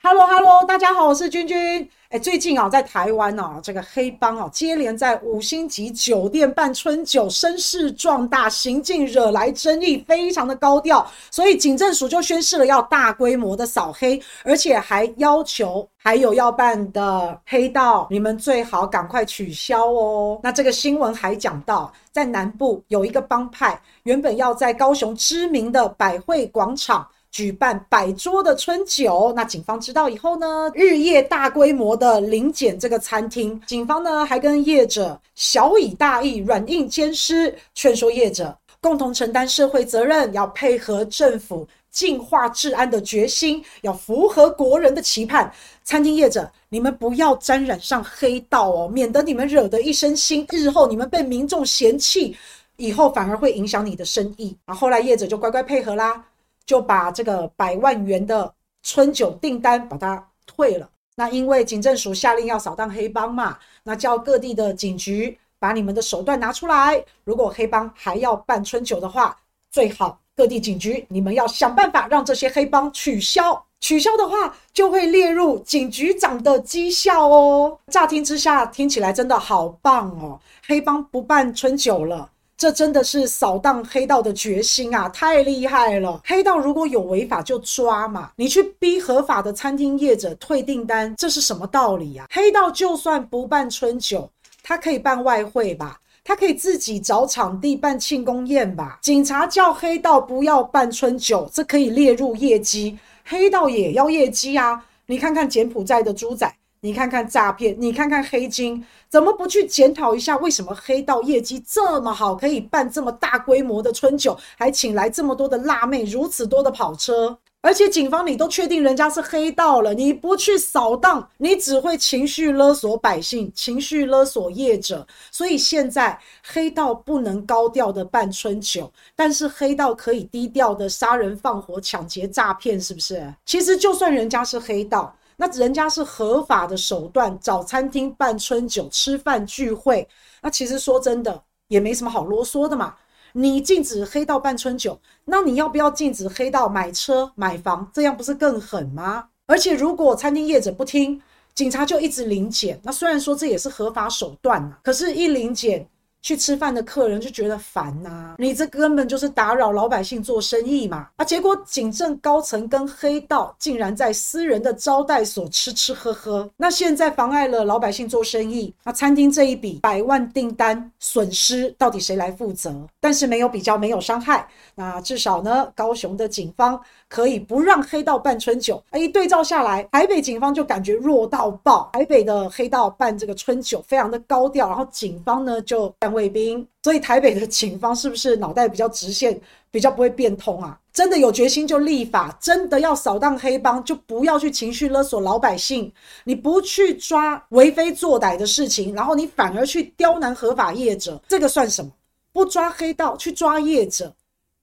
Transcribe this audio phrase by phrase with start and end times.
[0.00, 1.86] Hello，Hello，大家好，我是君君。
[2.08, 11.06] 哎，最近啊，在台湾啊，这个黑帮啊，接连在五星级酒店办春酒，声势壮大，行径惹来争议，非常的高调。
[11.30, 20.40] 所以警政署就宣示了要大规模的扫黑，而且还要求还有要办的黑道，你们最好赶快取消哦。
[20.42, 27.06] 那这个新闻还讲到，在南部有一个帮派，原本要在高雄知名的百汇广场。
[27.38, 33.60] 举办百桌的春酒，那警方知道以后呢，日夜大规模的临检这个餐厅。
[33.64, 45.48] 警方呢还跟业者晓以大义，软硬兼施，劝说业者共同承担社会责任，要配合政府净化治安的决心，要符合国人的期盼。
[45.84, 52.36] 餐厅业者，你们不要沾染上黑道哦，免得你们惹得一身腥，日后你们被民众嫌弃，
[52.78, 54.56] 以后反而会影响你的生意。
[54.66, 56.24] 然后后来业者就乖乖配合啦。
[56.68, 60.86] 就把这个百万元的春酒订单把它退了。
[61.16, 67.02] 那因为警政署下令要扫荡黑帮嘛，那叫各地的警局把你们的手段拿出来。
[67.24, 69.34] 如果黑帮还要办春酒的话，
[69.70, 73.64] 最好各地警局你们要想办法让这些黑帮取消。
[73.80, 77.78] 取消的话就会列入警局长的绩效哦。
[77.86, 82.30] 乍听之下听起来真的好棒哦，黑帮不办春酒了。
[82.58, 85.08] 这真的是扫荡黑道的决心啊！
[85.10, 86.20] 太厉害了！
[86.24, 92.26] 黑道如果有违法就抓嘛，你去逼合法的餐厅业者退订单，这是什么道理呀？
[92.32, 94.28] 黑道就算不办春酒，
[94.60, 96.00] 他可以办外汇吧？
[96.24, 98.98] 他可以自己找场地办庆功宴吧？
[99.02, 104.84] 警察叫黑道不要办春酒，这可以列入业绩，黑道也要业绩啊！
[105.06, 106.52] 你看看柬埔寨的猪仔。
[106.80, 110.36] 你看看诈骗，你看看黑金，怎么不去检讨一下？
[110.36, 117.38] 为什么黑道业绩这么好，可以办这么大规模的春酒，还请来这么多的辣妹，如此多的跑车？
[117.60, 125.04] 而且警方你都确定人家是黑道了，你不去扫荡，你只会情绪勒索百姓，情绪勒索业者。
[125.32, 133.34] 所以现在黑道不能高调的办春酒，但是黑道可以低调的杀人放火、抢劫、诈骗，是不是？
[133.44, 135.12] 其实就算人家是黑道。
[135.40, 140.06] 那人家是合法的手段，找餐厅办春酒、吃饭聚会。
[140.42, 142.96] 那其实说真的，也没什么好啰嗦的嘛。
[143.34, 147.88] 你禁止黑道办春酒，那你要不要禁止黑道买车买房？
[147.94, 149.28] 这样不是更狠吗？
[149.46, 151.22] 而且如果餐厅业者不听，
[151.54, 152.80] 警察就一直临检。
[152.82, 155.88] 那虽然说这也是合法手段啊，可是，一临检。
[156.20, 161.08] 去吃饭的客人就觉得烦呐、你这根本就是打扰老百姓做生意嘛！
[161.16, 172.74] 啊，结果警政高层跟黑道竟然在私人的招待所吃吃喝喝，那现在妨碍了老百姓做生意，那餐厅这一笔百万订单损失到底谁来负责？
[173.00, 176.78] 但是没有比较，没有伤害，那至少呢，高雄的警方
[177.08, 178.82] 可以不让黑道办春酒。
[178.90, 185.94] 啊一对照下来，台北警方就感觉弱到爆，台北的黑道办这个春酒非常的高调，然后警方呢就。
[186.18, 189.40] 卫兵，所以台北的警方是不是脑袋比较直线，
[189.70, 190.76] 比较不会变通啊？
[190.92, 195.92] 真的有决心就立法，真的要扫荡黑帮，就不要去情绪勒索老百姓。
[196.24, 201.90] 你不去抓为非作歹的事情，然后你反而去刁难合法业者，这个算什么？
[202.32, 204.12] 不抓黑道，去抓业者。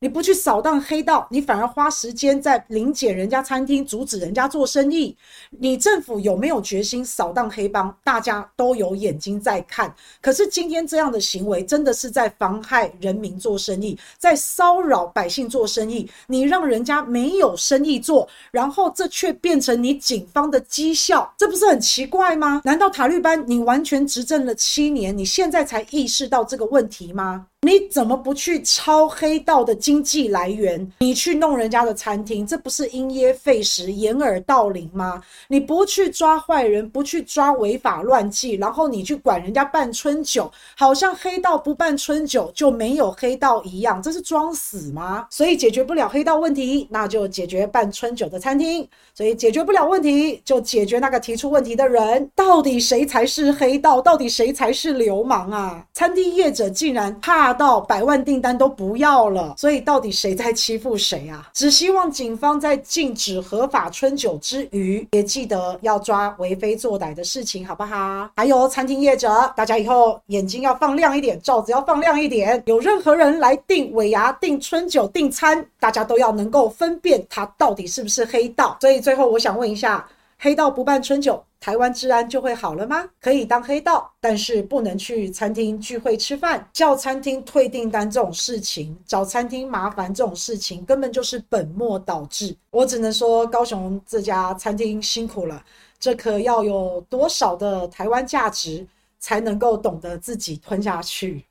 [0.06, 5.18] 你不去扫荡黑道，你反而花时间在临检人家餐厅，阻止人家做生意。
[5.50, 7.92] 你政府有没有决心扫荡黑帮？
[8.04, 9.92] 大家都有眼睛在看。
[10.22, 16.08] 可是今天这样的行为，真的是在妨害人民做生意，在骚扰百姓做生意。
[16.28, 22.62] 你让人家没有生意做，然后这却变成你警方的绩效，这不是很奇怪吗？
[22.64, 27.48] 难道塔利班你完全执政了七年，你现在才意识到这个问题吗？
[27.66, 30.88] 你怎么不去抄黑道的经济来源？
[31.00, 35.20] 你去弄人家的餐厅，这不是因噎废食、掩耳盗铃吗？
[35.48, 45.26] 你不去抓坏人，不去抓违法乱纪，然后你去管人家办春酒，好像黑道不办春酒就没有黑道一样，这是装死吗？
[45.32, 48.84] 所以解决不了黑道问题，那就解决办春酒的餐厅；
[49.16, 52.30] 所以解决不了问题，就解决那个提出问题的人。
[52.36, 54.00] 到底谁才是黑道？
[54.00, 55.84] 到底谁才是流氓啊？
[55.96, 57.55] 餐厅业者竟然怕。
[57.56, 61.50] 到百万订单都不要了，所以到底谁在欺负谁啊？
[61.54, 68.30] 只希望警方在禁止合法春酒之余，也记得要抓为非作歹的事情，好不好？
[68.36, 72.62] 还有餐厅业者，大家以后眼睛要放亮一点，罩子要放亮一点。
[72.66, 78.78] 有任何人来订尾牙、订春酒、订餐，大家都要能够分辨他到底是不是黑道。
[78.82, 80.06] 所以最后我想问一下。
[80.38, 83.10] 黑道不办春酒，台湾治安就会好了吗？
[83.20, 92.56] 可以当黑道，但是不能去餐厅聚会吃饭，叫餐厅退订单这种事情，找餐厅麻烦这种事情，根本就是本末倒置。
[92.70, 95.64] 我只能说，高雄这家餐厅辛苦了，
[96.00, 98.86] 这可要有多少的台湾价值
[99.18, 101.44] 才能够懂得自己吞下去？